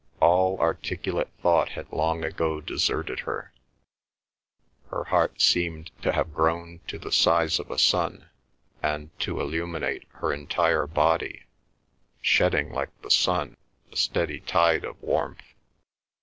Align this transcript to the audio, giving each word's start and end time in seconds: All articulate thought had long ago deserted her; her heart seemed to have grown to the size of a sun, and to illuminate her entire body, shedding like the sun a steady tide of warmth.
All 0.19 0.59
articulate 0.59 1.29
thought 1.43 1.69
had 1.73 1.91
long 1.91 2.23
ago 2.23 2.59
deserted 2.59 3.19
her; 3.19 3.53
her 4.89 5.03
heart 5.03 5.39
seemed 5.39 5.91
to 6.01 6.11
have 6.11 6.33
grown 6.33 6.79
to 6.87 6.97
the 6.97 7.11
size 7.11 7.59
of 7.59 7.69
a 7.69 7.77
sun, 7.77 8.27
and 8.81 9.11
to 9.19 9.39
illuminate 9.39 10.07
her 10.13 10.33
entire 10.33 10.87
body, 10.87 11.43
shedding 12.19 12.71
like 12.71 12.99
the 13.03 13.11
sun 13.11 13.55
a 13.91 13.95
steady 13.95 14.39
tide 14.39 14.85
of 14.85 14.99
warmth. 15.03 15.43